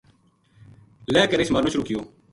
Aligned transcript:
لہہ 1.11 1.27
کے 1.29 1.35
رچھ 1.37 1.51
مارنو 1.53 1.71
شروع 1.73 1.83
کیو 1.87 1.99